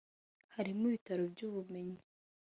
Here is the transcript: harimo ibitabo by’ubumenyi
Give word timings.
harimo 0.55 0.83
ibitabo 0.89 1.23
by’ubumenyi 1.33 1.99